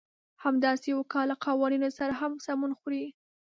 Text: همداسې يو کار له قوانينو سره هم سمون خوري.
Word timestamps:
همداسې 0.43 0.85
يو 0.93 1.01
کار 1.13 1.25
له 1.31 1.35
قوانينو 1.45 1.89
سره 1.97 2.13
هم 2.21 2.31
سمون 2.45 2.71
خوري. 2.79 3.05